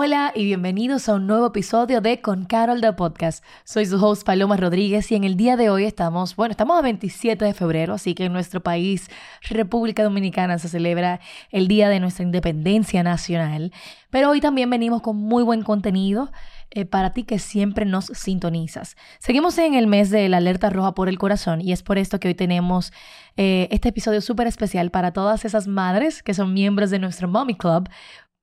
[0.00, 3.42] Hola y bienvenidos a un nuevo episodio de Con Carol de Podcast.
[3.64, 6.82] Soy su host Paloma Rodríguez y en el día de hoy estamos, bueno, estamos a
[6.82, 9.10] 27 de febrero, así que en nuestro país,
[9.50, 11.18] República Dominicana, se celebra
[11.50, 13.72] el Día de nuestra Independencia Nacional.
[14.10, 16.30] Pero hoy también venimos con muy buen contenido
[16.70, 18.96] eh, para ti que siempre nos sintonizas.
[19.18, 22.20] Seguimos en el mes de la alerta roja por el corazón y es por esto
[22.20, 22.92] que hoy tenemos
[23.36, 27.56] eh, este episodio súper especial para todas esas madres que son miembros de nuestro Mommy
[27.56, 27.88] Club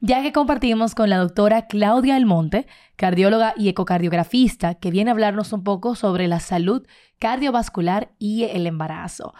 [0.05, 5.51] ya que compartimos con la doctora Claudia Almonte, cardióloga y ecocardiografista, que viene a hablarnos
[5.51, 6.85] un poco sobre la salud
[7.17, 9.33] cardiovascular y el embarazo.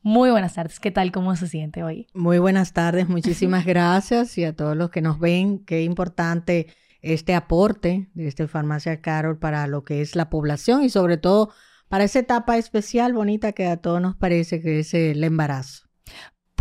[0.00, 1.10] Muy buenas tardes, ¿qué tal?
[1.10, 2.06] ¿Cómo se siente hoy?
[2.14, 6.68] Muy buenas tardes, muchísimas gracias y a todos los que nos ven, qué importante
[7.00, 11.50] este aporte de este Farmacia Carol para lo que es la población y sobre todo
[11.88, 15.91] para esa etapa especial, bonita que a todos nos parece que es el embarazo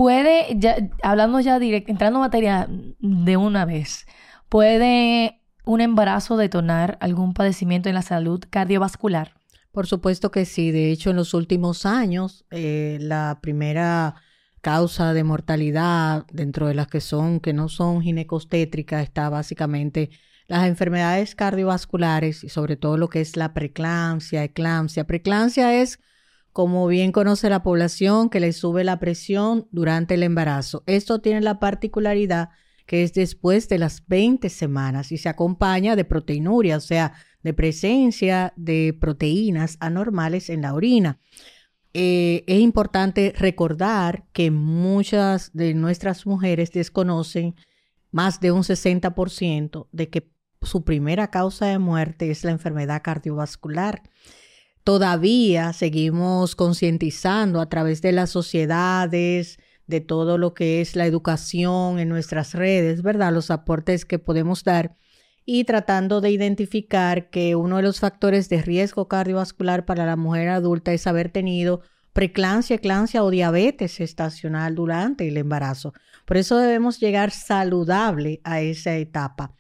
[0.02, 4.08] puede, ya, hablando ya directo, entrando en materia de una vez,
[4.50, 9.36] ¿puede un embarazo detonar algún padecimiento en la salud cardiovascular?
[9.72, 10.72] Por supuesto que sí.
[10.72, 14.16] De hecho, en los últimos años, eh, la primera
[14.62, 20.10] causa de mortalidad dentro de las que son, que no son ginecostétricas, está básicamente
[20.48, 25.06] las enfermedades cardiovasculares y sobre todo lo que es la preeclampsia, eclampsia.
[25.06, 26.00] Preeclampsia es
[26.54, 30.84] como bien conoce la población, que le sube la presión durante el embarazo.
[30.86, 32.50] Esto tiene la particularidad
[32.86, 37.54] que es después de las 20 semanas y se acompaña de proteinuria, o sea, de
[37.54, 41.20] presencia de proteínas anormales en la orina.
[41.94, 47.56] Eh, es importante recordar que muchas de nuestras mujeres desconocen
[48.12, 54.04] más de un 60% de que su primera causa de muerte es la enfermedad cardiovascular
[54.84, 62.00] todavía seguimos concientizando a través de las sociedades, de todo lo que es la educación
[62.00, 63.34] en nuestras redes, ¿verdad?
[63.34, 64.96] Los aportes que podemos dar
[65.46, 70.50] y tratando de identificar que uno de los factores de riesgo cardiovascular para la mujer
[70.50, 71.82] adulta es haber tenido
[72.14, 75.94] preclancia, eclampsia o diabetes estacional durante el embarazo.
[76.26, 79.54] Por eso debemos llegar saludable a esa etapa.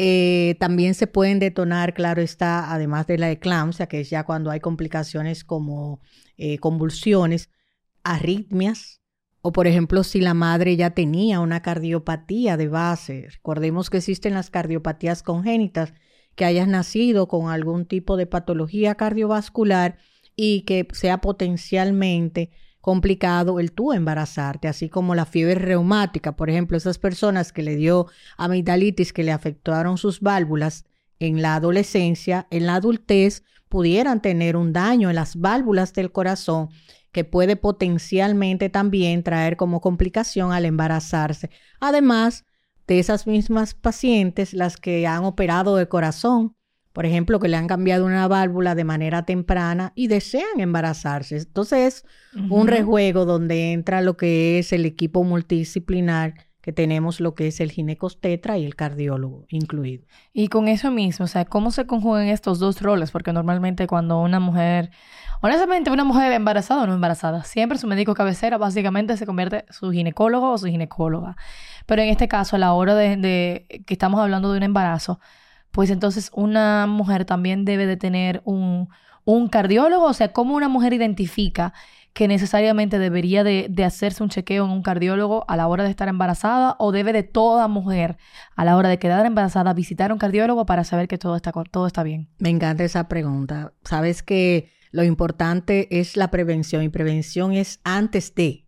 [0.00, 4.52] Eh, también se pueden detonar, claro está, además de la eclampsia, que es ya cuando
[4.52, 6.00] hay complicaciones como
[6.36, 7.50] eh, convulsiones,
[8.04, 9.00] arritmias,
[9.40, 13.26] o por ejemplo si la madre ya tenía una cardiopatía de base.
[13.28, 15.92] Recordemos que existen las cardiopatías congénitas,
[16.36, 19.98] que hayas nacido con algún tipo de patología cardiovascular
[20.36, 22.52] y que sea potencialmente
[22.88, 27.76] complicado el tú embarazarte, así como la fiebre reumática, por ejemplo, esas personas que le
[27.76, 28.06] dio
[28.38, 30.86] amigdalitis, que le afectaron sus válvulas
[31.18, 36.70] en la adolescencia, en la adultez, pudieran tener un daño en las válvulas del corazón
[37.12, 41.50] que puede potencialmente también traer como complicación al embarazarse.
[41.80, 42.46] Además
[42.86, 46.56] de esas mismas pacientes, las que han operado de corazón,
[46.98, 51.36] por ejemplo, que le han cambiado una válvula de manera temprana y desean embarazarse.
[51.36, 52.04] Entonces,
[52.34, 57.46] es un rejuego donde entra lo que es el equipo multidisciplinar que tenemos lo que
[57.46, 60.08] es el ginecostetra y el cardiólogo incluido.
[60.32, 63.12] Y con eso mismo, o sea, ¿cómo se conjugan estos dos roles?
[63.12, 64.90] Porque normalmente cuando una mujer,
[65.40, 69.92] honestamente una mujer embarazada o no embarazada, siempre su médico cabecera básicamente se convierte su
[69.92, 71.36] ginecólogo o su ginecóloga.
[71.86, 75.20] Pero en este caso, a la hora de que estamos hablando de un embarazo,
[75.78, 78.88] pues entonces una mujer también debe de tener un,
[79.48, 81.72] cardiólogo, o sea, ¿cómo una mujer identifica
[82.12, 86.08] que necesariamente debería de, hacerse un chequeo en un cardiólogo a la hora de estar
[86.08, 88.16] embarazada o debe de toda mujer
[88.56, 91.86] a la hora de quedar embarazada visitar un cardiólogo para saber que todo está, todo
[91.86, 92.28] está bien?
[92.40, 93.72] Me encanta esa pregunta.
[93.84, 98.64] Sabes que lo importante es la prevención y prevención es antes de.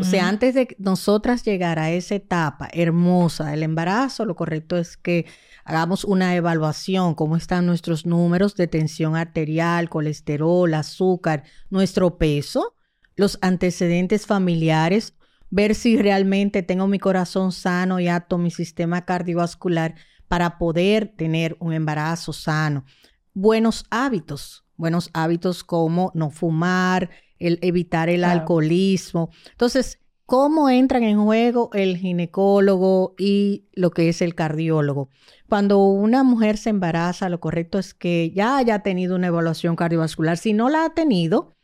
[0.00, 4.98] O sea, antes de nosotras llegar a esa etapa hermosa del embarazo, lo correcto es
[4.98, 5.24] que
[5.68, 12.74] hagamos una evaluación, cómo están nuestros números de tensión arterial, colesterol, azúcar, nuestro peso,
[13.16, 15.14] los antecedentes familiares,
[15.50, 19.94] ver si realmente tengo mi corazón sano y apto mi sistema cardiovascular
[20.26, 22.86] para poder tener un embarazo sano.
[23.34, 29.28] Buenos hábitos, buenos hábitos como no fumar, el evitar el alcoholismo.
[29.50, 35.08] Entonces, ¿cómo entran en juego el ginecólogo y lo que es el cardiólogo?
[35.48, 40.36] Cuando una mujer se embaraza, lo correcto es que ya haya tenido una evaluación cardiovascular.
[40.36, 41.56] Si no la ha tenido,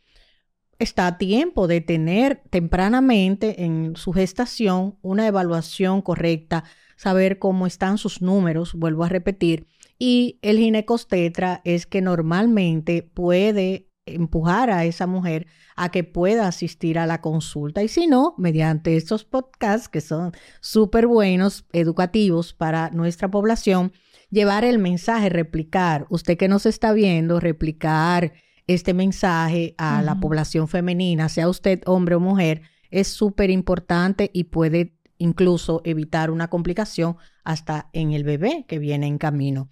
[0.79, 6.63] está a tiempo de tener tempranamente en su gestación una evaluación correcta,
[6.95, 9.67] saber cómo están sus números, vuelvo a repetir,
[9.99, 16.99] y el ginecostetra es que normalmente puede empujar a esa mujer a que pueda asistir
[16.99, 20.31] a la consulta y si no, mediante estos podcasts que son
[20.61, 23.91] súper buenos, educativos para nuestra población,
[24.29, 28.33] llevar el mensaje, replicar, usted que nos está viendo, replicar
[28.67, 34.45] este mensaje a la población femenina, sea usted hombre o mujer, es súper importante y
[34.45, 39.69] puede incluso evitar una complicación hasta en el bebé que viene en camino.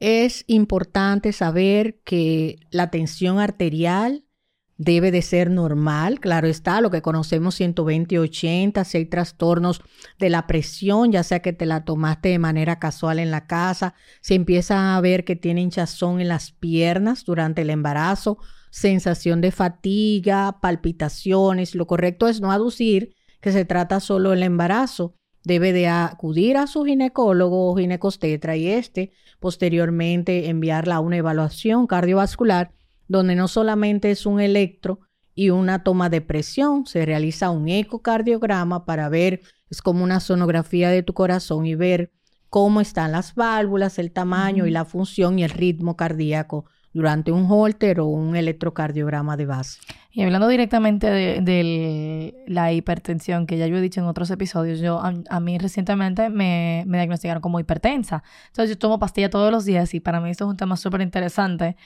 [0.00, 4.24] Es importante saber que la tensión arterial
[4.76, 9.82] debe de ser normal, claro está, lo que conocemos 120-80, si hay trastornos
[10.20, 13.94] de la presión, ya sea que te la tomaste de manera casual en la casa,
[14.20, 18.38] si empieza a ver que tiene hinchazón en las piernas durante el embarazo,
[18.70, 25.17] sensación de fatiga, palpitaciones, lo correcto es no aducir que se trata solo del embarazo,
[25.44, 31.86] debe de acudir a su ginecólogo o ginecostetra y este posteriormente enviarla a una evaluación
[31.86, 32.72] cardiovascular
[33.08, 35.00] donde no solamente es un electro
[35.34, 39.40] y una toma de presión, se realiza un ecocardiograma para ver,
[39.70, 42.12] es como una sonografía de tu corazón y ver
[42.50, 47.46] cómo están las válvulas, el tamaño y la función y el ritmo cardíaco durante un
[47.48, 49.80] holter o un electrocardiograma de base.
[50.10, 55.00] Y hablando directamente de, la hipertensión, que ya yo he dicho en otros episodios, yo
[55.00, 58.22] a, mí recientemente me, me, diagnosticaron como hipertensa.
[58.46, 61.02] Entonces yo tomo pastilla todos los días y para mí esto es un tema súper
[61.02, 61.76] interesante.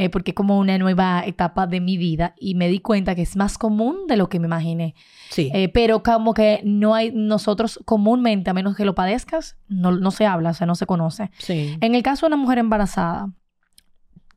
[0.00, 3.22] Eh, porque es como una nueva etapa de mi vida y me di cuenta que
[3.22, 4.94] es más común de lo que me imaginé.
[5.28, 5.50] Sí.
[5.52, 10.12] Eh, pero como que no hay, nosotros comúnmente, a menos que lo padezcas, no, no
[10.12, 11.32] se habla, o sea, no se conoce.
[11.38, 11.76] Sí.
[11.80, 13.32] En el caso de una mujer embarazada,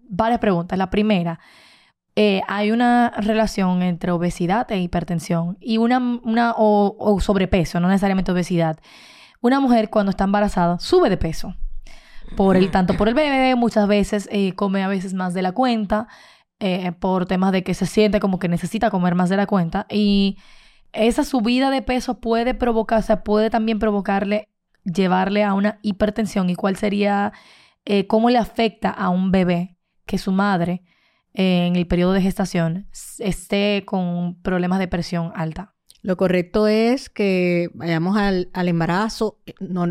[0.09, 0.79] varias preguntas.
[0.79, 1.39] La primera,
[2.23, 8.31] eh, hay una relación entre obesidad e hipertensión y una, una o, sobrepeso, no necesariamente
[8.31, 8.77] obesidad.
[9.41, 11.55] Una mujer cuando está embarazada sube de peso.
[12.37, 15.51] Por el, tanto por el bebé, muchas veces eh, come a veces más de la
[15.51, 16.07] cuenta,
[16.59, 19.87] eh, por temas de que se siente como que necesita comer más de la cuenta.
[19.89, 20.37] Y
[20.93, 24.47] esa subida de peso puede provocar, o sea, puede también provocarle,
[24.83, 26.51] llevarle a una hipertensión.
[26.51, 27.33] ¿Y cuál sería,
[28.07, 29.75] cómo le afecta a un bebé
[30.05, 30.83] que su madre
[31.33, 32.87] en el periodo de gestación
[33.19, 35.75] esté con problemas de presión alta.
[36.01, 39.39] Lo correcto es que vayamos al, embarazo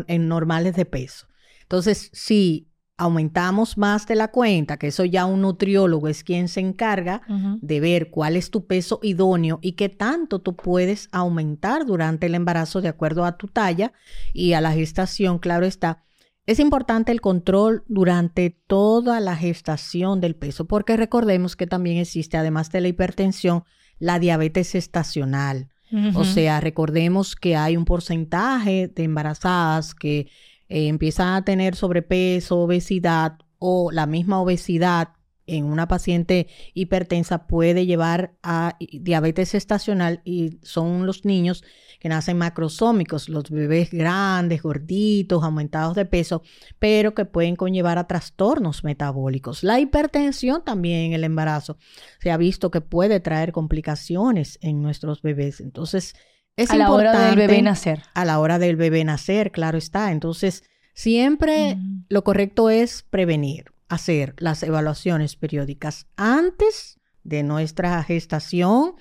[0.07, 1.27] en normales de peso.
[1.63, 2.67] Entonces, si
[2.97, 7.21] aumentamos más de la cuenta, que eso ya un nutriólogo es quien se encarga
[7.61, 12.35] de ver cuál es tu peso idóneo y qué tanto tú puedes aumentar durante el
[12.35, 13.93] embarazo de acuerdo a tu talla
[14.33, 16.03] y a la gestación, claro está,
[16.51, 22.37] es importante el control durante toda la gestación del peso, porque recordemos que también existe,
[22.37, 23.63] además de la hipertensión,
[23.99, 25.69] la diabetes estacional.
[26.13, 30.29] O sea, recordemos que hay un porcentaje de embarazadas que
[30.69, 35.09] eh, empiezan a tener sobrepeso, obesidad o la misma obesidad
[35.51, 41.63] en una paciente hipertensa puede llevar a diabetes estacional y son los niños
[41.99, 46.41] que nacen macrosómicos, los bebés grandes, gorditos, aumentados de peso,
[46.79, 49.63] pero que pueden conllevar a trastornos metabólicos.
[49.63, 51.77] La hipertensión también en el embarazo
[52.19, 55.59] se ha visto que puede traer complicaciones en nuestros bebés.
[55.59, 56.15] Entonces,
[56.55, 58.03] es a la hora del bebé nacer.
[58.13, 60.11] A la hora del bebé nacer, claro está.
[60.11, 61.77] Entonces, siempre
[62.09, 68.95] lo correcto es prevenir hacer las evaluaciones periódicas antes de nuestra gestación,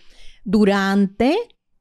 [0.44, 1.36] durante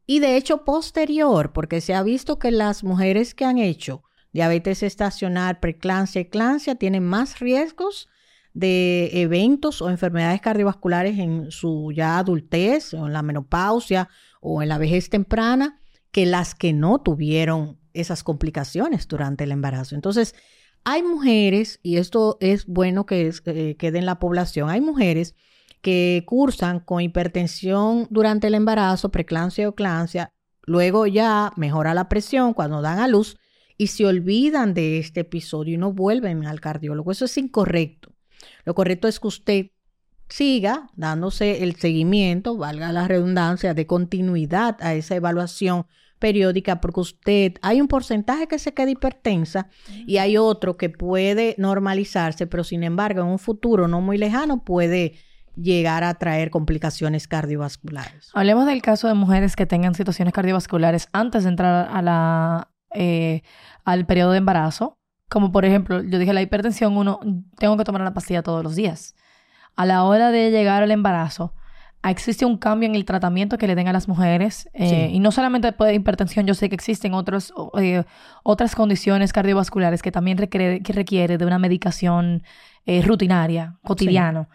[0.06, 4.84] y de hecho posterior, porque se ha visto que las mujeres que han hecho diabetes
[4.84, 8.08] estacional, preeclampsia, eclampsia tienen más riesgos
[8.54, 14.70] de eventos o enfermedades cardiovasculares en su ya adultez o en la menopausia o en
[14.70, 15.80] la vejez temprana
[16.12, 19.96] que las que no tuvieron esas complicaciones durante el embarazo.
[19.96, 20.36] Entonces,
[20.84, 25.36] hay mujeres, y esto es bueno que eh, quede en la población, hay mujeres
[25.82, 30.34] que cursan con hipertensión durante el embarazo, preclancia o clancia,
[30.64, 33.38] luego ya mejora la presión cuando dan a luz
[33.78, 37.12] y se olvidan de este episodio y no vuelven al cardiólogo.
[37.12, 38.12] Eso es incorrecto.
[38.66, 39.66] Lo correcto es que usted
[40.28, 45.88] siga dándose el seguimiento, valga la redundancia, de continuidad a esa evaluación
[46.20, 49.68] periódica porque usted, hay un porcentaje que se queda hipertensa
[50.06, 54.64] y hay otro que puede normalizarse, pero sin embargo en un futuro no muy lejano
[54.64, 55.16] puede
[55.56, 58.30] llegar a traer complicaciones cardiovasculares.
[58.34, 63.42] Hablemos del caso de mujeres que tengan situaciones cardiovasculares antes de entrar a la, eh,
[63.84, 64.98] al periodo de embarazo,
[65.30, 67.20] como por ejemplo, yo dije la hipertensión, uno
[67.58, 69.16] tengo que tomar la pastilla todos los días.
[69.76, 71.54] A la hora de llegar al embarazo,
[72.04, 74.70] existe un cambio en el tratamiento que le den a las mujeres.
[74.74, 78.04] Eh, y no solamente de hipertensión, yo sé que existen otros, eh,
[78.44, 82.44] otras condiciones cardiovasculares que también requiere, que requiere de una medicación
[82.86, 84.48] eh, rutinaria, cotidiana.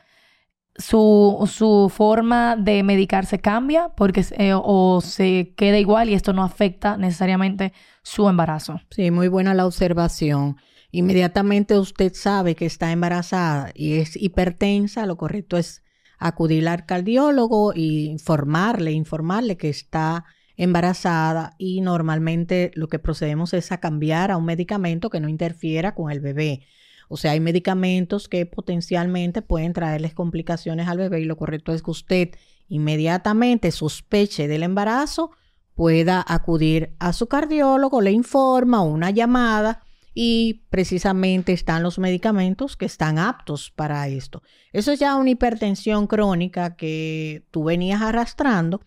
[0.76, 4.24] Su, su, forma de medicarse cambia porque
[4.56, 7.72] o se queda igual y esto no afecta necesariamente
[8.02, 8.80] su embarazo.
[8.90, 10.56] Sí, muy buena la observación.
[10.90, 15.83] Inmediatamente usted sabe que está embarazada y es hipertensa, lo correcto es
[16.26, 20.24] acudir al cardiólogo e informarle, informarle que está
[20.56, 25.94] embarazada y normalmente lo que procedemos es a cambiar a un medicamento que no interfiera
[25.94, 26.62] con el bebé.
[27.08, 31.82] O sea, hay medicamentos que potencialmente pueden traerles complicaciones al bebé y lo correcto es
[31.82, 32.30] que usted
[32.68, 35.30] inmediatamente sospeche del embarazo,
[35.74, 39.83] pueda acudir a su cardiólogo, le informa una llamada
[40.14, 44.42] y precisamente están los medicamentos que están aptos para esto.
[44.72, 48.80] Eso es ya una hipertensión crónica que tú venías arrastrando,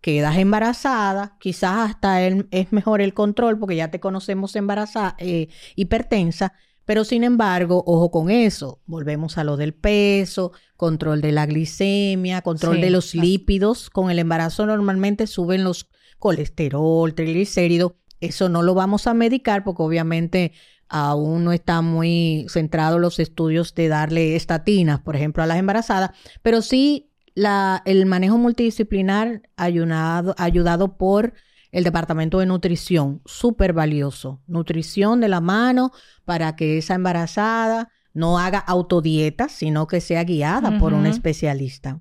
[0.00, 6.54] quedas embarazada, quizás hasta es mejor el control porque ya te conocemos embarazada, eh, hipertensa,
[6.90, 12.42] pero sin embargo, ojo con eso, volvemos a lo del peso, control de la glicemia,
[12.42, 13.90] control de los lípidos.
[13.90, 17.92] Con el embarazo normalmente suben los colesterol, triglicéridos.
[18.18, 20.52] Eso no lo vamos a medicar porque obviamente
[20.90, 26.10] aún no está muy centrado los estudios de darle estatinas, por ejemplo, a las embarazadas,
[26.42, 31.32] pero sí la, el manejo multidisciplinar ayudado, ayudado por
[31.70, 34.42] el Departamento de Nutrición, súper valioso.
[34.48, 35.92] Nutrición de la mano
[36.24, 42.00] para que esa embarazada no haga autodieta, sino que sea guiada por un especialista.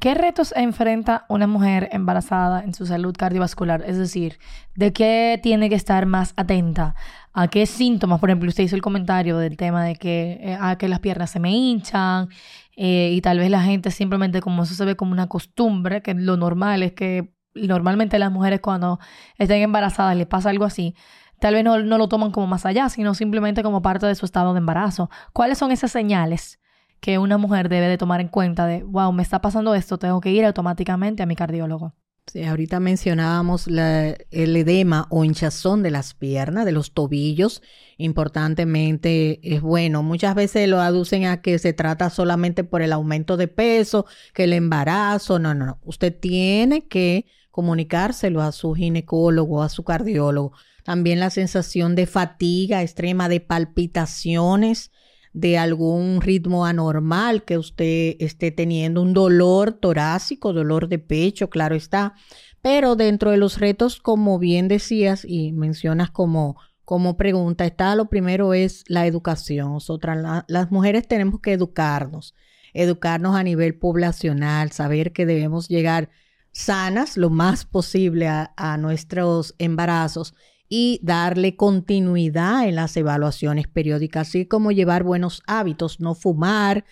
[0.00, 3.82] ¿Qué retos enfrenta una mujer embarazada en su salud cardiovascular?
[3.86, 4.38] Es decir,
[4.74, 6.94] ¿de qué tiene que estar más atenta?
[7.38, 8.18] ¿A qué síntomas?
[8.18, 11.30] Por ejemplo, usted hizo el comentario del tema de que, eh, a que las piernas
[11.30, 12.30] se me hinchan
[12.76, 16.14] eh, y tal vez la gente simplemente como eso se ve como una costumbre, que
[16.14, 19.00] lo normal es que normalmente las mujeres cuando
[19.36, 20.94] estén embarazadas les pasa algo así,
[21.38, 24.24] tal vez no, no lo toman como más allá, sino simplemente como parte de su
[24.24, 25.10] estado de embarazo.
[25.34, 26.58] ¿Cuáles son esas señales
[27.00, 30.22] que una mujer debe de tomar en cuenta de, wow, me está pasando esto, tengo
[30.22, 31.92] que ir automáticamente a mi cardiólogo?
[32.26, 37.62] Sí, ahorita mencionábamos el edema o hinchazón de las piernas, de los tobillos.
[37.98, 40.02] Importantemente es bueno.
[40.02, 44.44] Muchas veces lo aducen a que se trata solamente por el aumento de peso, que
[44.44, 45.38] el embarazo.
[45.38, 45.78] No, no, no.
[45.84, 50.52] Usted tiene que comunicárselo a su ginecólogo, a su cardiólogo.
[50.82, 54.90] También la sensación de fatiga extrema, de palpitaciones,
[55.36, 61.74] de algún ritmo anormal que usted esté teniendo, un dolor torácico, dolor de pecho, claro
[61.74, 62.14] está.
[62.62, 68.08] Pero dentro de los retos, como bien decías y mencionas como, como pregunta, está lo
[68.08, 69.74] primero es la educación.
[69.74, 72.34] Nosotras las mujeres tenemos que educarnos,
[72.72, 76.08] educarnos a nivel poblacional, saber que debemos llegar
[76.52, 80.34] sanas lo más posible a, nuestros embarazos
[80.68, 86.84] y darle continuidad en las evaluaciones periódicas, así como llevar buenos hábitos, no fumar,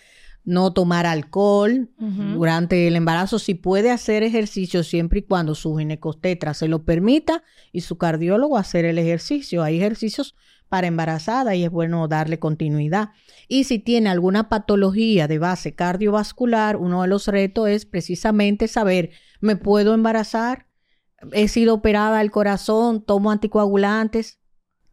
[0.43, 6.53] no tomar alcohol durante el embarazo, si puede hacer ejercicio siempre y cuando su ginecostetra
[6.53, 9.63] se lo permita y su cardiólogo hacer el ejercicio.
[9.63, 10.35] Hay ejercicios
[10.69, 13.09] para embarazada y es bueno darle continuidad.
[13.47, 19.11] Y si tiene alguna patología de base cardiovascular, uno de los retos es precisamente saber
[19.45, 20.65] ¿Me puedo embarazar?
[21.31, 23.03] ¿He sido operada al corazón?
[23.03, 24.39] ¿Tomo anticoagulantes?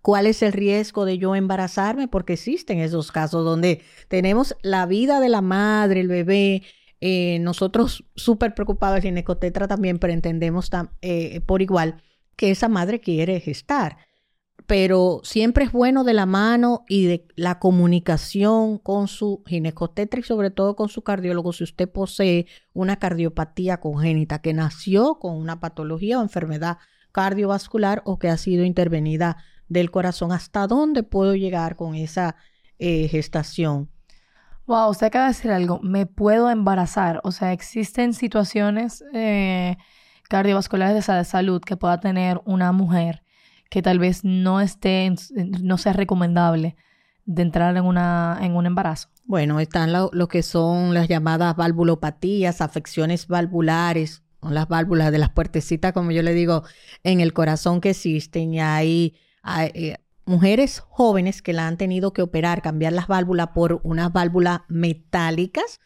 [0.00, 2.08] ¿Cuál es el riesgo de yo embarazarme?
[2.08, 6.62] Porque existen esos casos donde tenemos la vida de la madre, el bebé,
[7.00, 10.70] eh, nosotros súper preocupados, el ginecotetra también, pero entendemos
[11.02, 12.02] eh, por igual
[12.36, 13.98] que esa madre quiere gestar
[14.66, 20.22] pero siempre es bueno de la mano y de la comunicación con su ginecotetra y
[20.22, 25.60] sobre todo con su cardiólogo si usted posee una cardiopatía congénita que nació con una
[25.60, 26.78] patología o enfermedad
[27.12, 29.36] cardiovascular o que ha sido intervenida
[29.68, 30.32] del corazón.
[30.32, 32.36] ¿Hasta dónde puedo llegar con esa
[32.78, 33.90] eh, gestación?
[34.66, 35.80] Wow, usted acaba de decir algo.
[35.82, 37.20] Me puedo embarazar.
[37.24, 39.76] O sea, existen situaciones eh,
[40.28, 43.21] cardiovasculares de salud que pueda tener una mujer
[43.72, 45.10] que tal vez no esté,
[45.62, 46.76] no sea recomendable
[47.24, 49.08] de entrar en, una, en un embarazo?
[49.24, 55.30] Bueno, están lo, que son las llamadas valvulopatías, afecciones valvulares, son las válvulas de las
[55.30, 56.64] puertecitas, como yo le digo,
[57.02, 58.52] en el corazón que existen.
[58.52, 59.14] Y hay,
[59.72, 64.60] eh, mujeres jóvenes que la han tenido que operar, cambiar las válvulas por unas válvulas
[64.68, 65.80] metálicas.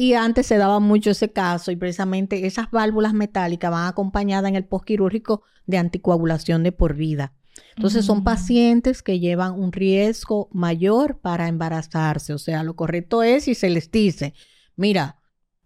[0.00, 4.54] Y antes se daba mucho ese caso y precisamente esas válvulas metálicas van acompañadas en
[4.54, 7.32] el postquirúrgico de anticoagulación de por vida.
[7.74, 8.22] Entonces son mm.
[8.22, 12.32] pacientes que llevan un riesgo mayor para embarazarse.
[12.32, 14.34] O sea, lo correcto es si se les dice,
[14.76, 15.18] mira,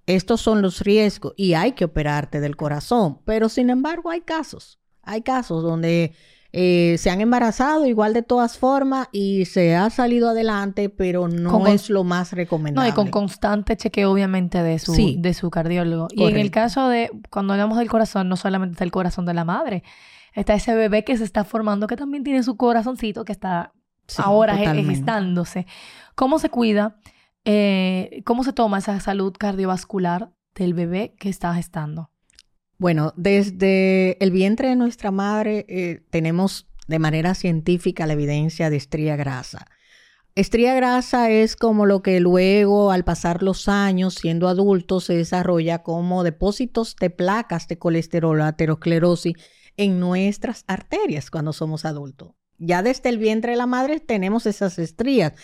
[0.07, 3.21] estos son los riesgos y hay que operarte del corazón.
[3.27, 6.15] Pero sin embargo hay casos, hay casos donde
[6.55, 11.67] eh, se han embarazado igual de todas formas y se ha salido adelante, pero no
[11.67, 12.91] es lo más recomendable.
[12.91, 16.09] No, y con constante chequeo obviamente de su, de su cardiólogo.
[16.11, 19.33] Y en el caso de, cuando hablamos del corazón, no solamente está el corazón de
[19.33, 19.83] la madre,
[20.35, 23.73] está ese bebé que se está formando que también tiene su corazoncito que está
[24.19, 25.67] ahora gestándose.
[26.15, 26.99] ¿Cómo se cuida?
[27.47, 32.12] Eh, ¿Cómo se toma esa salud cardiovascular del bebé que está gestando?
[32.83, 38.77] Bueno, desde el vientre de nuestra madre eh, tenemos de manera científica la evidencia de
[38.77, 39.67] estría grasa.
[40.35, 45.85] Estría grasa es como lo que luego, al pasar los años, siendo adultos, se desarrolla
[45.85, 49.35] como depósitos de placas de colesterol, aterosclerosis
[49.77, 52.33] en nuestras arterias cuando somos adultos.
[52.59, 55.35] Ya desde el vientre de la madre tenemos esas estrías,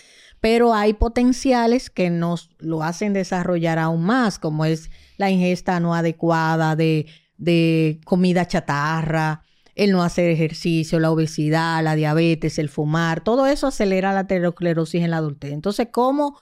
[0.41, 5.95] pero hay potenciales que nos lo hacen desarrollar aún más, como es la ingesta no
[5.95, 7.07] adecuada de,
[7.39, 9.43] de comida chatarra,
[9.73, 15.01] el no hacer ejercicio, la obesidad, la diabetes, el fumar, todo eso acelera la aterosclerosis
[15.01, 15.53] en la adultez.
[15.53, 16.37] Entonces, ¿cómo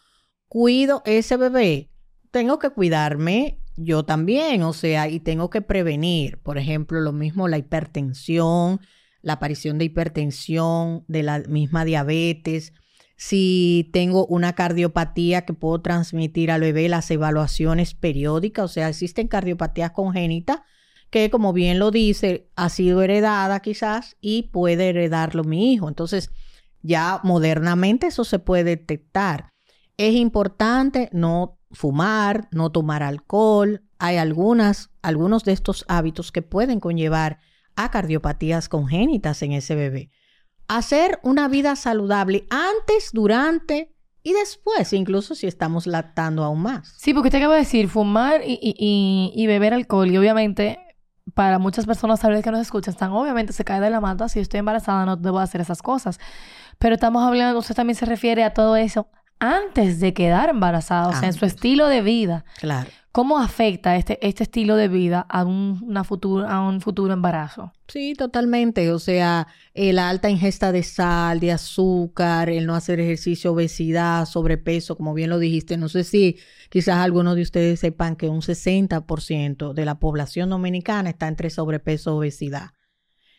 [0.47, 1.91] cuido ese bebé?
[2.31, 7.47] Tengo que cuidarme yo también, o sea, y tengo que prevenir, por ejemplo, lo mismo
[7.47, 8.81] la hipertensión,
[9.21, 12.73] la aparición de hipertensión, de la misma diabetes,
[13.17, 19.27] si tengo una cardiopatía que puedo transmitir al bebé, las evaluaciones periódicas, o sea, existen
[19.27, 20.59] cardiopatías congénitas
[21.09, 25.87] que, como bien lo dice, ha sido heredada quizás y puede heredarlo mi hijo.
[25.87, 26.31] Entonces,
[26.81, 29.49] ya modernamente eso se puede detectar.
[29.97, 33.83] Es importante no fumar, no tomar alcohol.
[33.99, 37.39] Hay algunas, algunos de estos hábitos que pueden conllevar
[37.75, 40.09] a cardiopatías congénitas en ese bebé.
[40.67, 46.93] Hacer una vida saludable antes, durante y después, incluso si estamos lactando aún más.
[46.97, 50.79] Sí, porque usted acaba de decir fumar y, beber alcohol y obviamente
[51.33, 54.29] para muchas personas tal vez que nos escuchan están obviamente se cae de la mata
[54.29, 56.19] si estoy embarazada no debo hacer esas cosas
[56.79, 59.07] pero estamos hablando usted también se refiere a todo eso
[59.39, 62.45] antes de quedar embarazada, o sea, en su estilo de vida.
[62.59, 62.89] Claro.
[63.17, 66.03] ¿Cómo afecta este, este estilo de vida a un, una
[66.47, 67.73] a un futuro embarazo?
[67.87, 68.91] Sí, totalmente.
[68.91, 74.95] O sea, la alta ingesta de sal, de azúcar, el no hacer ejercicio, obesidad, sobrepeso,
[74.95, 75.77] como bien lo dijiste.
[75.77, 76.37] No sé si
[76.69, 82.11] quizás algunos de ustedes sepan que un 60% de la población dominicana está entre sobrepeso
[82.11, 82.69] y obesidad.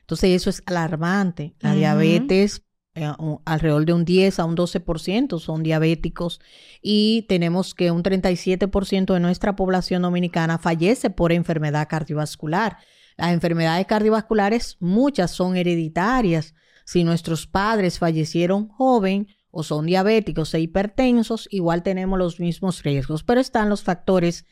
[0.01, 1.55] Entonces eso es alarmante.
[1.61, 2.65] La diabetes
[2.99, 3.13] eh,
[3.45, 6.41] alrededor de un 10 a un 12% son diabéticos
[6.83, 12.79] y tenemos que un 37% de nuestra población dominicana fallece por enfermedad cardiovascular.
[13.17, 16.55] Las enfermedades cardiovasculares, muchas son hereditarias.
[16.85, 23.25] Si nuestros padres fallecieron joven o son diabéticos e hipertensos, igual tenemos los mismos riesgos,
[23.25, 24.47] pero están los factores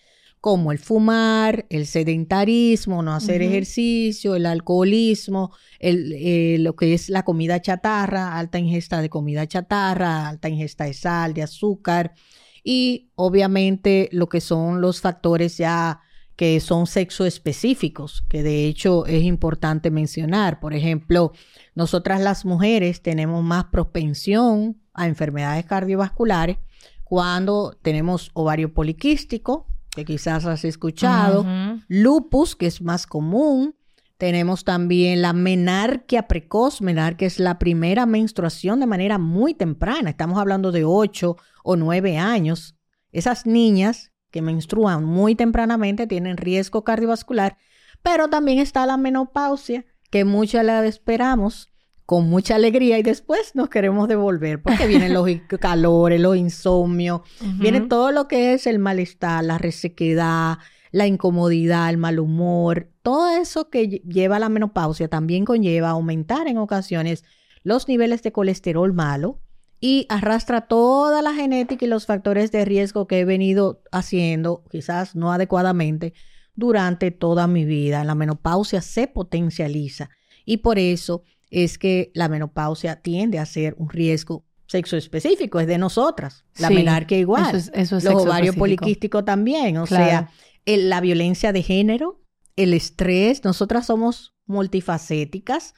[0.46, 7.08] como el fumar, el sedentarismo, no hacer ejercicio, el alcoholismo, el, eh, lo que es
[7.08, 12.14] la comida chatarra, alta ingesta de comida chatarra, alta ingesta de sal, de azúcar
[12.62, 15.98] y obviamente lo que son los factores ya
[16.36, 20.60] que son sexo específicos, que de hecho es importante mencionar.
[20.60, 21.32] Por ejemplo,
[21.74, 26.58] nosotras las mujeres tenemos más propensión a enfermedades cardiovasculares
[27.02, 31.46] cuando tenemos ovario poliquístico, que quizás has escuchado,
[31.88, 33.74] lupus, que es más común.
[34.18, 40.10] Tenemos también la menarquia precoz, menarquia es la primera menstruación de manera muy temprana.
[40.10, 42.76] Estamos hablando de 8 o 9 años.
[43.10, 47.56] Esas niñas que menstruan muy tempranamente tienen riesgo cardiovascular,
[48.02, 51.72] pero también está la menopausia, que muchas la esperamos
[52.06, 55.28] con mucha alegría y después nos queremos devolver porque vienen los
[55.60, 57.22] calores, los insomnios,
[57.58, 60.58] viene todo lo que es el malestar, la resequedad,
[60.92, 66.46] la incomodidad, el mal humor, todo eso que lleva a la menopausia también conlleva aumentar
[66.46, 67.24] en ocasiones
[67.64, 69.40] los niveles de colesterol malo
[69.80, 75.16] y arrastra toda la genética y los factores de riesgo que he venido haciendo, quizás
[75.16, 76.14] no adecuadamente,
[76.54, 78.04] durante toda mi vida.
[78.04, 80.08] La menopausia se potencializa
[80.44, 81.24] y por eso
[81.64, 86.44] es que la menopausia tiende a ser un riesgo sexo específico, es de nosotras.
[86.58, 87.56] La menarquia igual.
[87.56, 89.78] Eso es, Los ovarios poliquísticos también.
[89.78, 90.30] O sea,
[90.66, 92.20] la violencia de género,
[92.56, 93.42] el estrés.
[93.42, 95.72] Nosotras somos multifacéticas.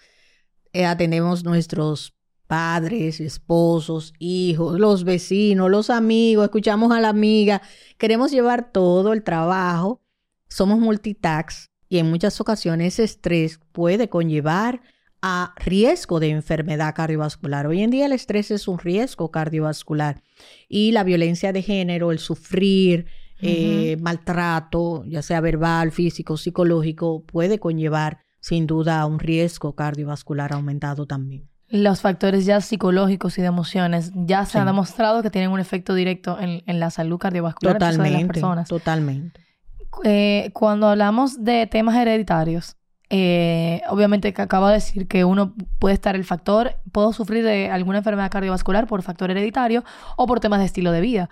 [0.72, 2.16] Eh, atendemos nuestros
[2.48, 7.62] padres, esposos, hijos, los vecinos, los amigos, escuchamos a la amiga.
[7.98, 10.02] Queremos llevar todo el trabajo.
[10.48, 14.80] Somos multitax y en muchas ocasiones ese estrés puede conllevar
[15.22, 17.66] a riesgo de enfermedad cardiovascular.
[17.66, 20.22] Hoy en día el estrés es un riesgo cardiovascular
[20.68, 23.06] y la violencia de género, el sufrir,
[23.40, 30.52] eh, maltrato, ya sea verbal, físico, psicológico, puede conllevar sin duda a un riesgo cardiovascular
[30.52, 31.48] aumentado también.
[31.68, 35.94] Los factores ya psicológicos y de emociones ya se ha demostrado que tienen un efecto
[35.94, 38.68] directo en, la salud cardiovascular totalmente, de las personas.
[38.68, 39.40] Totalmente.
[40.04, 42.77] Eh, cuando hablamos de temas hereditarios,
[43.10, 47.70] eh, obviamente que acabo de decir que uno puede estar el factor, puedo sufrir de
[47.70, 49.84] alguna enfermedad cardiovascular por factor hereditario
[50.16, 51.30] o por temas de estilo de vida.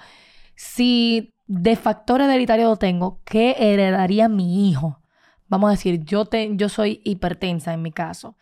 [0.55, 5.03] Si de factor hereditario lo tengo, ¿qué heredaría mi hijo?
[5.49, 8.37] Vamos a decir, yo, te, yo soy hipertensa en mi caso.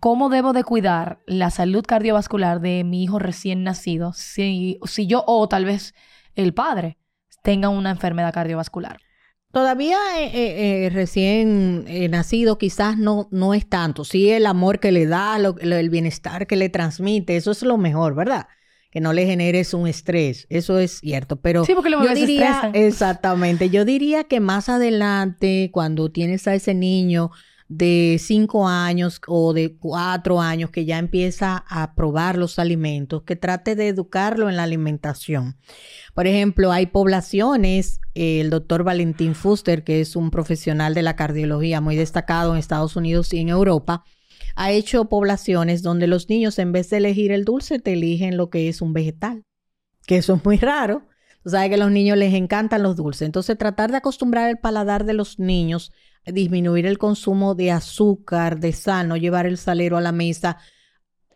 [0.00, 5.24] ¿Cómo debo de cuidar la salud cardiovascular de mi hijo recién nacido si, si yo
[5.26, 5.94] o tal vez
[6.34, 6.98] el padre
[7.42, 9.03] tenga una enfermedad cardiovascular?
[9.54, 14.04] Todavía eh, eh, eh, recién nacido quizás no, no es tanto.
[14.04, 18.14] Sí, el amor que le da, el bienestar que le transmite, eso es lo mejor,
[18.14, 18.48] ¿verdad?
[18.90, 21.36] Que no le generes un estrés, eso es cierto.
[21.36, 26.54] Pero sí, porque lo yo diría, exactamente, yo diría que más adelante, cuando tienes a
[26.54, 27.30] ese niño
[27.68, 33.36] de cinco años o de cuatro años que ya empieza a probar los alimentos, que
[33.36, 35.56] trate de educarlo en la alimentación.
[36.14, 41.80] Por ejemplo, hay poblaciones, el doctor Valentín Fuster, que es un profesional de la cardiología
[41.80, 44.04] muy destacado en Estados Unidos y en Europa,
[44.56, 48.50] ha hecho poblaciones donde los niños en vez de elegir el dulce te eligen lo
[48.50, 49.42] que es un vegetal,
[50.06, 51.08] que eso es muy raro.
[51.42, 53.26] Tú sabes que a los niños les encantan los dulces.
[53.26, 55.92] Entonces, tratar de acostumbrar el paladar de los niños
[56.26, 60.58] disminuir el consumo de azúcar, de sal, no llevar el salero a la mesa,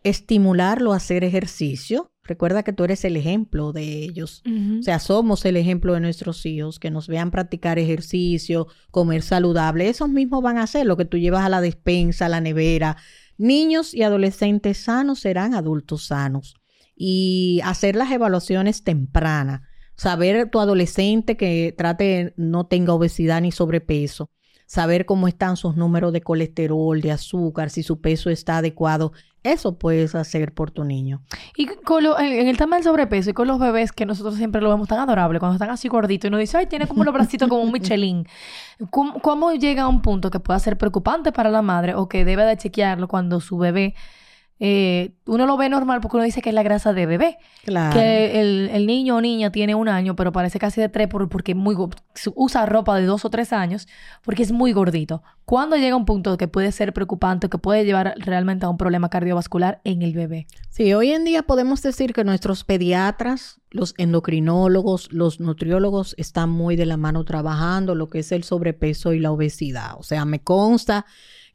[0.03, 2.11] estimularlo a hacer ejercicio.
[2.23, 4.43] Recuerda que tú eres el ejemplo de ellos.
[4.79, 9.89] O sea, somos el ejemplo de nuestros hijos, que nos vean practicar ejercicio, comer saludable.
[9.89, 12.97] Esos mismos van a hacer lo que tú llevas a la despensa, a la nevera.
[13.37, 16.55] Niños y adolescentes sanos serán adultos sanos.
[16.95, 19.61] Y hacer las evaluaciones tempranas.
[19.95, 24.29] Saber tu adolescente que trate no tenga obesidad ni sobrepeso
[24.69, 29.13] saber cómo están sus números de colesterol, de azúcar, si su peso está adecuado.
[29.41, 31.23] Eso puedes hacer por tu niño.
[31.57, 34.69] Y con en, el tema del sobrepeso y con los bebés que nosotros siempre lo
[34.69, 37.49] vemos tan adorable, cuando están así gorditos y uno dice, ay, tiene como los bracitos
[37.49, 38.27] como un Michelin.
[38.91, 42.23] ¿Cómo, ¿Cómo, llega a un punto que pueda ser preocupante para la madre o que
[42.23, 43.95] debe de chequearlo cuando su bebé
[44.61, 47.37] eh, uno lo ve normal porque uno dice que es la grasa de bebé.
[47.63, 47.93] Claro.
[47.93, 51.75] Que el, niño o niña tiene un año, pero parece casi de tres porque muy,
[52.35, 53.87] usa ropa de dos o tres años
[54.23, 55.23] porque es muy gordito.
[55.45, 59.09] ¿Cuándo llega un punto que puede ser preocupante, que puede llevar realmente a un problema
[59.09, 60.45] cardiovascular en el bebé?
[60.69, 66.75] Sí, hoy en día podemos decir que nuestros pediatras, los endocrinólogos, los nutriólogos están muy
[66.75, 69.93] de la mano trabajando lo que es el sobrepeso y la obesidad.
[69.97, 71.05] O sea, me consta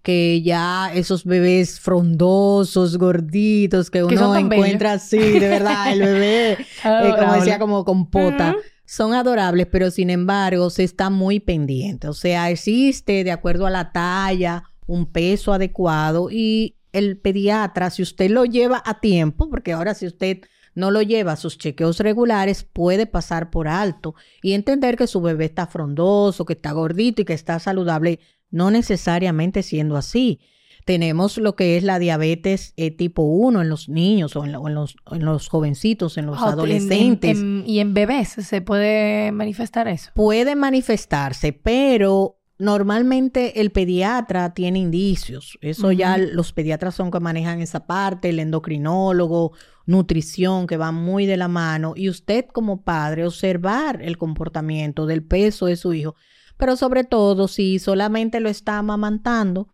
[0.05, 6.53] que ya esos bebés frondosos, gorditos, que uno encuentra así, de verdad, el bebé,
[6.85, 8.55] eh, como decía, como con pota.
[8.85, 12.07] Son adorables, pero sin embargo se está muy pendiente.
[12.07, 18.03] O sea, existe de acuerdo a la talla, un peso adecuado y el pediatra, si
[18.03, 20.43] usted lo lleva a tiempo, porque ahora si usted
[20.75, 25.23] no lo lleva a sus chequeos regulares, puede pasar por alto y entender que su
[25.23, 28.21] bebé está frondoso, que está gordito y que está saludable
[28.55, 30.41] no necesariamente siendo así.
[30.85, 34.97] Tenemos lo que es la diabetes eh, tipo 1 en los niños o en, los,
[35.11, 37.39] en los, jovencitos, en los adolescentes.
[37.67, 40.11] ¿Y en bebés se puede manifestar eso?
[40.15, 45.59] Puede manifestarse, pero normalmente el pediatra tiene indicios.
[45.61, 49.53] Eso ya los pediatras son que manejan esa parte, el endocrinólogo,
[49.87, 51.95] nutrición, que va muy de la mano.
[51.97, 56.15] Y usted como padre, observar el comportamiento del peso de su hijo
[56.57, 59.69] pero sobre todo si solamente lo está amamantando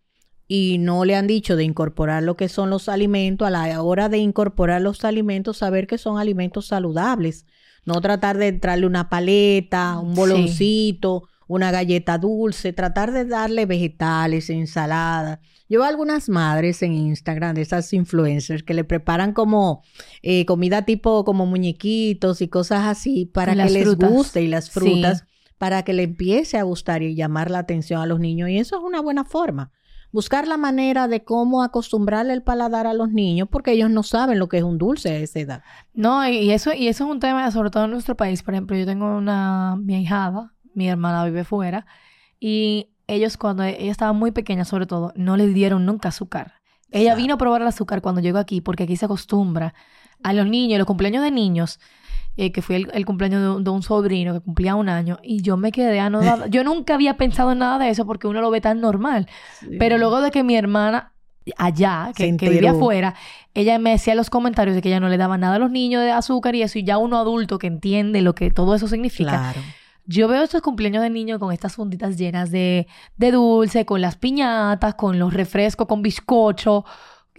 [0.47, 4.09] y no le han dicho de incorporar lo que son los alimentos, a la hora
[4.09, 7.45] de incorporar los alimentos, saber que son alimentos saludables.
[7.85, 14.49] No tratar de entrarle una paleta, un boloncito, una galleta dulce, tratar de darle vegetales,
[14.49, 15.39] ensalada.
[15.69, 19.83] Yo algunas madres en Instagram de esas influencers que le preparan como
[20.21, 25.23] eh, comida tipo como muñequitos y cosas así para que les guste y las frutas
[25.61, 28.49] para que le empiece a gustar y llamar la atención a los niños.
[28.49, 29.69] Y eso es una buena forma.
[30.11, 34.39] Buscar la manera de cómo acostumbrarle el paladar a los niños, porque ellos no saben
[34.39, 35.63] lo que es un dulce a esa edad.
[35.93, 38.41] No, y eso, y eso es un tema, sobre todo en nuestro país.
[38.41, 41.85] Por ejemplo, yo tengo una, mi ahijada, mi hermana vive fuera,
[42.39, 46.55] y ellos cuando ella estaba muy pequeña, sobre todo, no le dieron nunca azúcar.
[46.89, 49.75] Ella vino a probar el azúcar cuando llegó aquí, porque aquí se acostumbra
[50.23, 51.79] a los niños, los cumpleaños de niños,
[52.37, 55.71] eh, que fue el, cumpleaños de, un sobrino que cumplía un año, y yo me
[55.71, 56.47] quedé anodada.
[56.47, 59.27] Yo nunca había pensado en nada de eso porque uno lo ve tan normal.
[59.79, 61.13] Pero luego de que mi hermana
[61.57, 63.15] allá, que, que, vivía afuera,
[63.53, 66.03] ella me hacía los comentarios de que ella no le daba nada a los niños
[66.03, 69.53] de azúcar y eso, y ya uno adulto que entiende lo que todo eso significa.
[70.05, 74.15] Yo veo estos cumpleaños de niños con estas funditas llenas de, de dulce, con las
[74.17, 76.85] piñatas, con los refrescos, con bizcocho.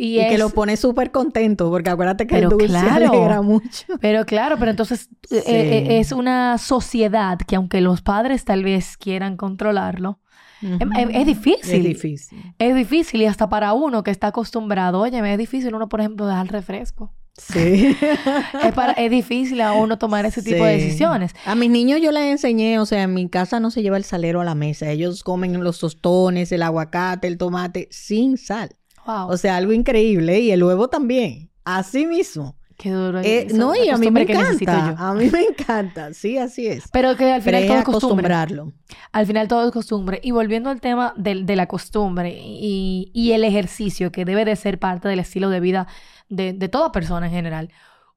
[0.04, 3.86] Y, que lo pone súper contento, porque acuérdate que el dulce claro, alegra mucho.
[4.00, 8.96] Pero claro, pero entonces eh, eh, es una sociedad que aunque los padres tal vez
[8.96, 10.18] quieran controlarlo,
[10.60, 11.74] es, difícil.
[11.74, 12.54] Es difícil.
[12.58, 16.26] Es difícil y hasta para uno que está acostumbrado, oye, es difícil uno, por ejemplo,
[16.26, 17.14] dejar el refresco.
[17.36, 17.96] Sí.
[18.64, 21.32] es, para, es difícil a uno tomar ese tipo de decisiones.
[21.46, 24.04] A mis niños yo les enseñé, o sea, en mi casa no se lleva el
[24.04, 24.90] salero a la mesa.
[24.90, 28.76] Ellos comen los tostones, el aguacate, el tomate sin sal.
[29.06, 30.40] O sea, algo increíble.
[30.40, 31.50] Y el huevo también.
[31.64, 32.56] Así mismo.
[32.76, 33.20] Qué duro.
[33.22, 34.96] Eh, no, y a mí me encanta.
[34.98, 36.12] A mí me encanta.
[36.14, 36.84] Sí, así es.
[36.92, 38.26] Pero que al final todo es costumbre.
[38.26, 38.72] acostumbrarlo.
[39.12, 40.20] Al final todo es costumbre.
[40.22, 44.56] Y volviendo al tema de, de la costumbre y, y, el ejercicio que debe de
[44.56, 45.86] ser parte del estilo de vida
[46.28, 47.70] de, de toda persona en general.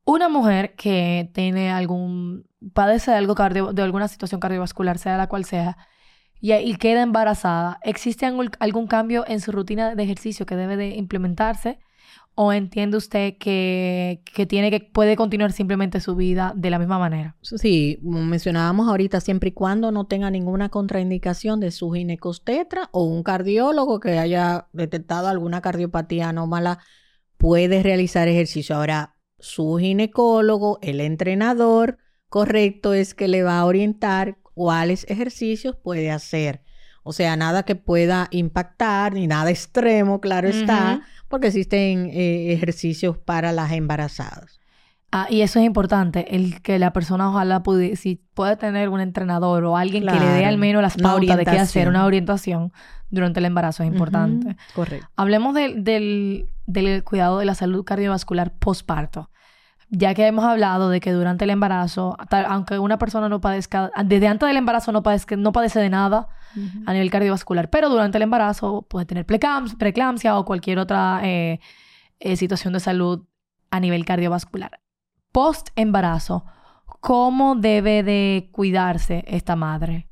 [0.03, 5.27] Una mujer que tiene algún, padece de, algo cardio, de alguna situación cardiovascular, sea la
[5.27, 5.77] cual sea,
[6.41, 10.89] y, queda embarazada, ¿existe algún, algún cambio en su rutina de ejercicio que debe de
[10.89, 11.79] implementarse?
[12.37, 16.99] ¿O entiende usted que, que, tiene que puede continuar simplemente su vida de la misma
[16.99, 17.37] manera?
[17.41, 23.23] Sí, mencionábamos ahorita, siempre y cuando no tenga ninguna contraindicación de su ginecostetra o un
[23.23, 26.79] cardiólogo que haya detectado alguna cardiopatía anómala,
[27.37, 28.75] puede realizar ejercicio.
[28.75, 36.09] Ahora, su ginecólogo, el entrenador correcto es que le va a orientar cuáles ejercicios puede
[36.09, 36.61] hacer.
[37.03, 43.15] O sea, nada que pueda impactar, ni nada extremo, claro está, porque existen eh, ejercicios
[43.19, 44.59] para las embarazadas.
[45.11, 48.99] Ah, y eso es importante, el que la persona ojalá pudiera, si puede tener un
[48.99, 52.73] entrenador o alguien que le dé al menos las pautas de qué hacer, una orientación
[53.11, 54.57] durante el embarazo es importante.
[54.73, 55.07] Correcto.
[55.15, 55.83] Hablemos del,
[56.65, 59.29] del cuidado de la salud cardiovascular postparto
[59.89, 62.17] ya que hemos hablado de que durante el embarazo,
[62.47, 66.27] aunque una persona no padezca, desde antes del embarazo no, padezca, no padece de nada
[66.85, 71.59] a nivel cardiovascular, pero durante el embarazo puede tener preeclampsia o cualquier otra eh,
[72.19, 73.25] eh, situación de salud
[73.71, 74.79] a nivel cardiovascular.
[75.31, 76.45] Post embarazo,
[77.01, 80.07] ¿cómo debe de cuidarse esta madre?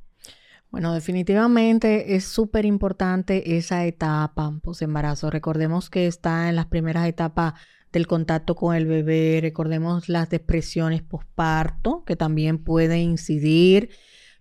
[0.69, 5.29] Bueno, definitivamente es súper importante esa etapa post embarazo.
[5.29, 7.53] Recordemos que está en las primeras etapas
[7.93, 9.39] del contacto con el bebé.
[9.41, 13.91] Recordemos las depresiones posparto, que también pueden incidir.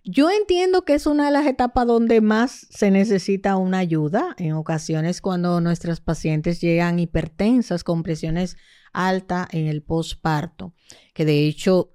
[0.03, 4.35] Yo entiendo que es una de las etapas donde más se necesita una ayuda.
[4.37, 8.57] En ocasiones cuando nuestras pacientes llegan hipertensas con presiones
[8.91, 10.73] altas en el posparto,
[11.13, 11.92] que de hecho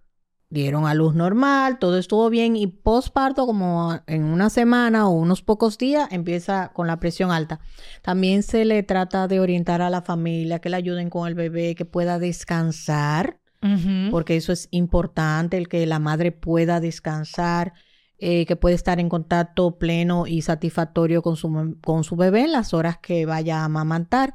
[0.50, 5.42] dieron a luz normal, todo estuvo bien y postparto como en una semana o unos
[5.42, 7.60] pocos días empieza con la presión alta.
[8.02, 11.74] También se le trata de orientar a la familia, que le ayuden con el bebé,
[11.74, 13.40] que pueda descansar,
[14.10, 17.72] porque eso es importante, el que la madre pueda descansar.
[18.20, 22.50] Eh, que puede estar en contacto pleno y satisfactorio con su, con su bebé en
[22.50, 24.34] las horas que vaya a amamantar.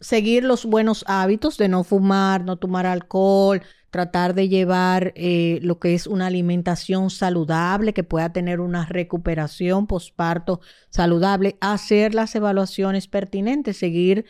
[0.00, 3.62] Seguir los buenos hábitos de no fumar, no tomar alcohol,
[3.92, 9.86] tratar de llevar eh, lo que es una alimentación saludable, que pueda tener una recuperación
[9.86, 14.24] posparto saludable, hacer las evaluaciones pertinentes, seguir,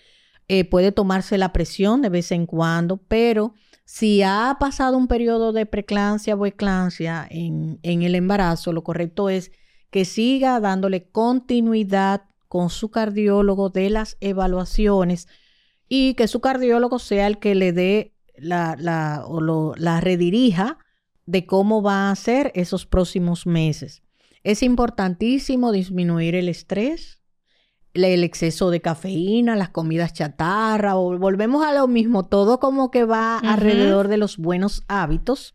[0.48, 5.52] eh, puede tomarse la presión de vez en cuando, pero si ha pasado un periodo
[5.52, 9.52] de preclancia o eclancia en, en el embarazo, lo correcto es
[9.90, 15.28] que siga dándole continuidad con su cardiólogo de las evaluaciones
[15.88, 20.78] y que su cardiólogo sea el que le dé la, la, o lo, la redirija
[21.26, 24.02] de cómo va a ser esos próximos meses.
[24.42, 27.20] Es importantísimo disminuir el estrés,
[27.94, 33.04] el exceso de cafeína, las comidas chatarra, o volvemos a lo mismo, todo como que
[33.04, 35.54] va alrededor de los buenos hábitos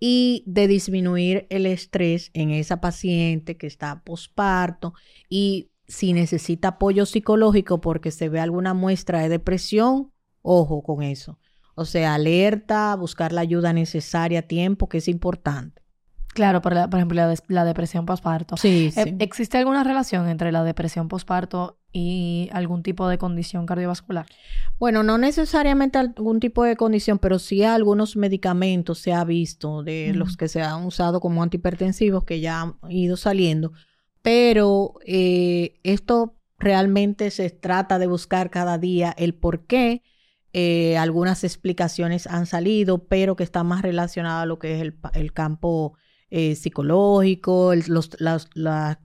[0.00, 4.94] y de disminuir el estrés en esa paciente que está posparto
[5.28, 10.12] y si necesita apoyo psicológico porque se ve alguna muestra de depresión,
[10.42, 11.38] ojo con eso.
[11.78, 15.82] O sea, alerta, buscar la ayuda necesaria a tiempo, que es importante.
[16.34, 18.56] Claro, por, por ejemplo, la, depresión postparto.
[18.56, 24.26] Sí, eh, ¿Existe alguna relación entre la depresión postparto y algún tipo de condición cardiovascular?
[24.78, 30.12] Bueno, no necesariamente algún tipo de condición, pero sí algunos medicamentos se ha visto de
[30.14, 33.72] los que se han usado como antihipertensivos que ya han ido saliendo.
[34.22, 40.02] Pero eh, esto realmente se trata de buscar cada día el por qué
[40.60, 45.32] eh, algunas explicaciones han salido, pero que está más relacionada a lo que es el,
[45.32, 45.96] campo
[46.30, 48.10] eh, psicológico, los,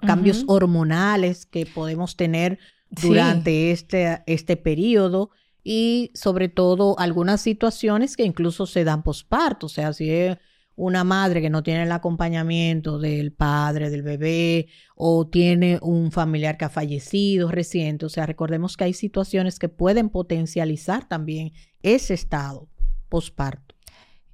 [0.02, 2.58] cambios hormonales que podemos tener
[2.90, 5.30] durante este, este periodo
[5.64, 10.40] y sobre todo algunas situaciones que incluso se dan posparto, o sea, si es
[10.76, 16.58] una madre que no tiene el acompañamiento del padre, del bebé, o tiene un familiar
[16.58, 18.06] que ha fallecido reciente.
[18.06, 22.70] O sea, recordemos que hay situaciones que pueden potencializar también ese estado
[23.10, 23.76] posparto.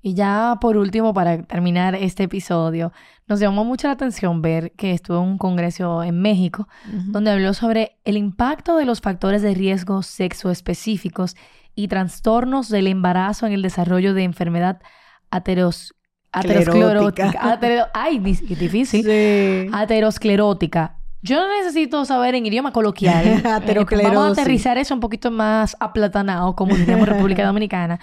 [0.02, 2.94] Y ya por último, para terminar este episodio,
[3.28, 6.70] nos llamó mucho la atención ver que estuvo en un congreso en México,
[7.08, 11.36] donde habló sobre el impacto de los factores de riesgo sexo específicos
[11.76, 14.82] y trastornos del embarazo en el desarrollo de enfermedad
[15.32, 15.94] ateros
[16.32, 17.60] aterosclerótica.
[17.94, 19.70] ay, difícil.
[19.74, 21.00] Aterosclerótica.
[21.22, 23.44] Yo no necesito saber en idioma coloquial.
[23.70, 28.00] Eh, vamos a aterrizar eso un poquito más aplatanado, como diríamos en República Dominicana.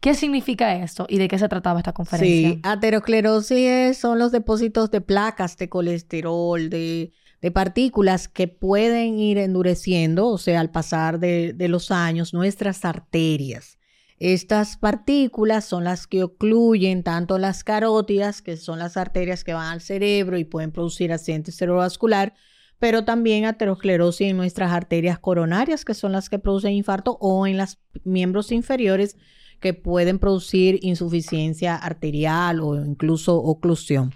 [0.00, 2.50] ¿Qué significa esto y de qué se trataba esta conferencia?
[2.50, 7.12] Sí, aterosclerosis son los depósitos de placas de colesterol, de,
[7.52, 13.78] partículas que pueden ir endureciendo, o sea, al pasar de, de los años, nuestras arterias.
[14.18, 19.72] Estas partículas son las que ocluyen tanto las carótidas, que son las arterias que van
[19.72, 22.34] al cerebro y pueden producir accidente cerebrovascular,
[22.80, 27.58] pero también aterosclerosis en nuestras arterias coronarias, que son las que producen infarto, o en
[27.58, 29.16] los miembros inferiores,
[29.60, 34.14] que pueden producir insuficiencia arterial o incluso oclusión.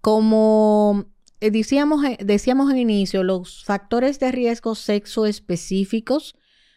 [0.00, 1.06] Como
[1.40, 6.36] eh, decíamos, eh, decíamos en inicio, los factores de riesgo sexo específicos,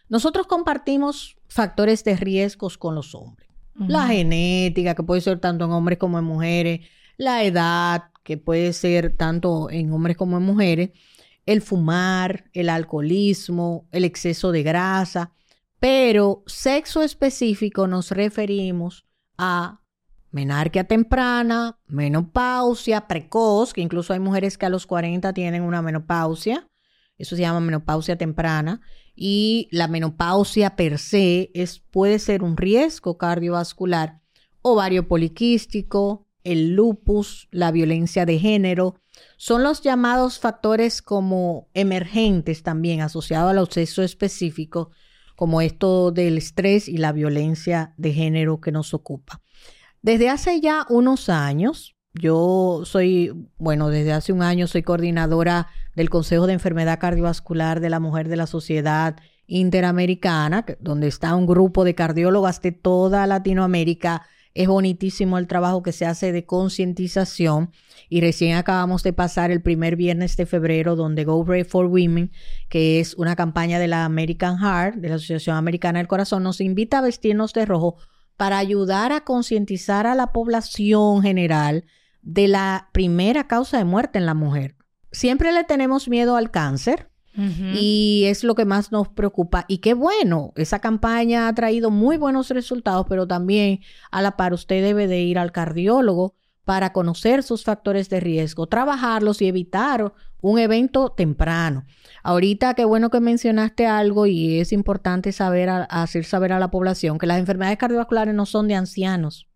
[0.10, 3.48] nosotros compartimos factores de riesgos con los hombres.
[3.76, 6.82] La genética, que puede ser tanto en hombres como en mujeres,
[7.16, 10.90] la edad, que puede ser tanto en hombres como en mujeres,
[11.46, 15.34] el fumar, el alcoholismo, el exceso de grasa,
[15.80, 19.06] pero sexo específico nos referimos
[19.38, 19.82] a
[20.32, 26.68] menarquia temprana, menopausia precoz, que incluso hay mujeres que a los 40 tienen una menopausia,
[27.18, 28.82] eso se llama menopausia temprana,
[29.22, 34.22] y la menopausia per se es, puede ser un riesgo cardiovascular,
[34.62, 38.96] ovario poliquístico, el lupus, la violencia de género,
[39.36, 44.92] son los llamados factores como emergentes también asociados al sexo específico
[45.36, 49.42] como esto del estrés y la violencia de género que nos ocupa.
[50.02, 56.10] Desde hace ya unos años, yo soy, bueno, desde hace un año soy coordinadora del
[56.10, 59.16] Consejo de Enfermedad Cardiovascular de la Mujer de la Sociedad
[59.48, 64.24] Interamericana, donde está un grupo de cardiólogas de toda Latinoamérica.
[64.54, 67.72] Es bonitísimo el trabajo que se hace de concientización.
[68.10, 72.32] Y recién acabamos de pasar el primer viernes de febrero donde Go Brave for Women,
[72.68, 76.60] que es una campaña de la American Heart, de la Asociación Americana del Corazón, nos
[76.60, 77.96] invita a vestirnos de rojo
[78.36, 81.86] para ayudar a concientizar a la población general
[82.22, 84.76] de la primera causa de muerte en la mujer.
[85.12, 87.10] Siempre le tenemos miedo al cáncer,
[87.74, 89.64] y es lo que más nos preocupa.
[89.70, 93.80] Y qué bueno, esa campaña ha traído muy buenos resultados, pero también
[94.12, 98.68] a la par usted debe de ir al cardiólogo para conocer sus factores de riesgo,
[98.68, 101.86] trabajarlos y evitar un evento temprano.
[102.24, 107.18] Ahorita qué bueno que mencionaste algo y es importante saber hacer saber a la población
[107.18, 109.49] que las enfermedades cardiovasculares no son de ancianos.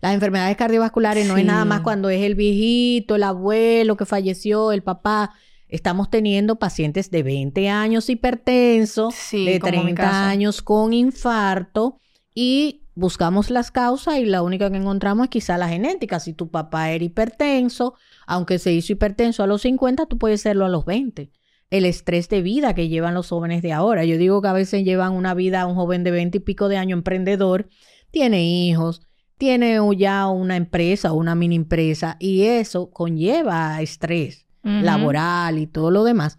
[0.00, 4.72] Las enfermedades cardiovasculares no es nada más cuando es el viejito, el abuelo que falleció,
[4.72, 5.32] el papá.
[5.68, 11.98] Estamos teniendo pacientes de 20 años hipertensos, de 30 años con infarto
[12.34, 16.20] y buscamos las causas y la única que encontramos es quizá la genética.
[16.20, 17.94] Si tu papá era hipertenso,
[18.26, 21.30] aunque se hizo hipertenso a los 50, tú puedes serlo a los 20.
[21.70, 24.04] El estrés de vida que llevan los jóvenes de ahora.
[24.04, 26.76] Yo digo que a veces llevan una vida, un joven de 20 y pico de
[26.76, 27.68] años emprendedor,
[28.10, 29.00] tiene hijos,
[29.42, 35.90] tiene ya una empresa o una mini empresa y eso conlleva estrés laboral y todo
[35.90, 36.38] lo demás,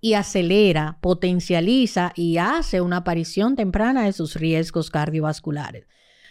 [0.00, 5.88] y acelera, potencializa y hace una aparición temprana de sus riesgos cardiovasculares.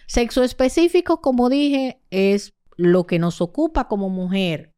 [0.08, 4.71] Sexo específico, como dije, es lo que nos ocupa como mujer.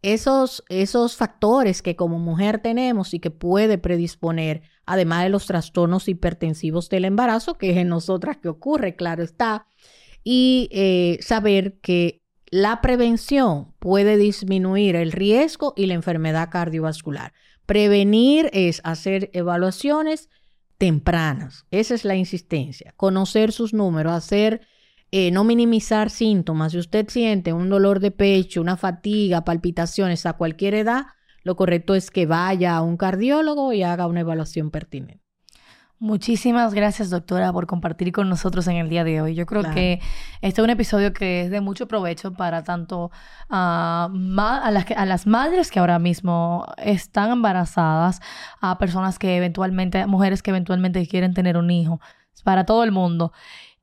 [0.00, 6.08] Esos, esos factores que como mujer tenemos y que puede predisponer, además de los trastornos
[6.08, 9.66] hipertensivos del embarazo, que es en nosotras que ocurre, claro está,
[10.24, 17.32] y eh, saber que la prevención puede disminuir el riesgo y la enfermedad cardiovascular.
[17.66, 20.28] Prevenir es hacer evaluaciones
[20.78, 21.66] tempranas.
[21.70, 22.94] Esa es la insistencia.
[22.96, 24.62] Conocer sus números, hacer,
[25.10, 26.72] eh, no minimizar síntomas.
[26.72, 31.06] Si usted siente un dolor de pecho, una fatiga, palpitaciones a cualquier edad,
[31.42, 35.23] lo correcto es que vaya a un cardiólogo y haga una evaluación pertinente.
[36.04, 39.34] Muchísimas gracias, doctora, por compartir con nosotros en el día de hoy.
[39.34, 40.02] Yo creo que
[40.42, 43.10] este es un episodio que es de mucho provecho para tanto
[43.48, 44.10] a,
[44.70, 48.20] las, a las madres que ahora mismo están embarazadas,
[48.60, 52.02] a personas que eventualmente, mujeres que eventualmente quieren tener un hijo,
[52.44, 53.32] para todo el mundo.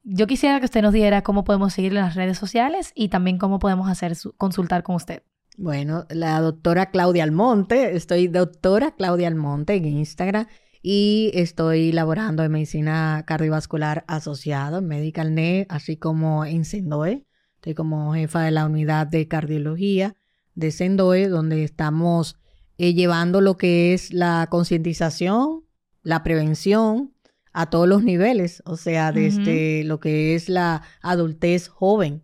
[0.04, 3.40] Yo quisiera que usted nos diera cómo podemos seguirle en las redes sociales y también
[3.40, 5.24] cómo podemos hacer consultar con usted.
[5.58, 10.46] Bueno, la doctora Claudia Almonte, estoy doctora Claudia Almonte en Instagram
[10.82, 17.26] y estoy laborando en medicina cardiovascular asociada, en MedicalNet, así como en Sendoe.
[17.56, 20.16] Estoy como jefa de la unidad de cardiología
[20.56, 22.38] de Sendoe, donde estamos
[22.78, 25.64] eh, llevando lo que es la concientización,
[26.02, 27.14] la prevención
[27.54, 32.24] a todos los niveles, o sea, desde lo que es la adultez joven.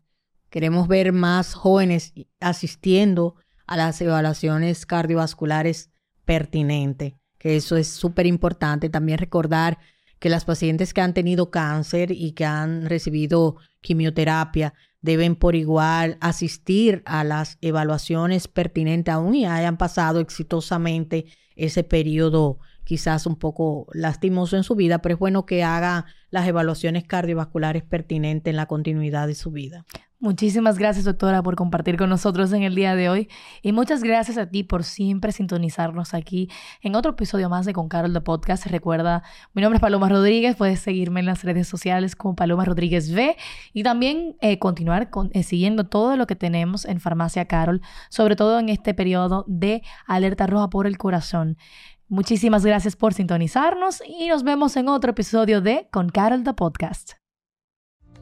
[0.50, 3.36] Queremos ver más jóvenes asistiendo
[3.68, 5.92] a las evaluaciones cardiovasculares
[6.26, 8.90] pertinentes, que eso es súper importante.
[8.90, 9.78] También recordar
[10.20, 16.18] que las pacientes que han tenido cáncer y que han recibido quimioterapia deben por igual
[16.22, 21.26] asistir a las evaluaciones pertinentes aún y hayan pasado exitosamente
[21.56, 26.48] ese periodo quizás un poco lastimoso en su vida, pero es bueno que haga las
[26.48, 29.86] evaluaciones cardiovasculares pertinentes en la continuidad de su vida.
[30.20, 33.30] Muchísimas gracias, doctora, por compartir con nosotros en el día de hoy.
[33.62, 36.50] Y muchas gracias a ti por siempre sintonizarnos aquí
[36.82, 38.66] en otro episodio más de Con Carol de Podcast.
[38.66, 39.22] Recuerda,
[39.54, 40.56] mi nombre es Paloma Rodríguez.
[40.56, 43.38] Puedes seguirme en las redes sociales como Paloma Rodríguez V.
[43.74, 48.36] Y también eh, continuar con, eh, siguiendo todo lo que tenemos en Farmacia Carol, sobre
[48.36, 51.58] todo en este periodo de alerta roja por el corazón.
[52.08, 57.27] Muchísimas gracias por sintonizarnos y nos vemos en otro episodio de Con Carol de Podcast.